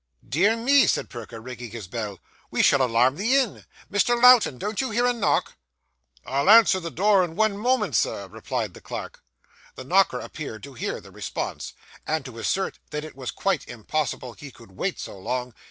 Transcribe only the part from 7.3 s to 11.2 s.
one moment, Sir,' replied the clerk. The knocker appeared to hear the